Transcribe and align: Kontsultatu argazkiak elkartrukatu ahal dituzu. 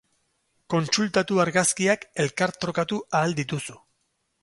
Kontsultatu 0.73 1.37
argazkiak 1.45 2.09
elkartrukatu 2.25 3.01
ahal 3.21 3.41
dituzu. 3.43 3.83